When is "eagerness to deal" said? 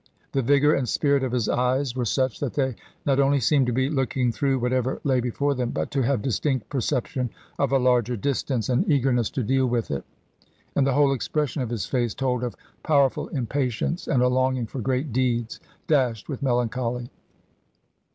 8.91-9.67